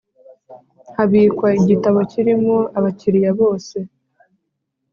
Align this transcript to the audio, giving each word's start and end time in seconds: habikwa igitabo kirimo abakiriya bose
habikwa 0.95 1.47
igitabo 1.61 1.99
kirimo 2.11 2.57
abakiriya 2.77 3.31
bose 3.39 3.77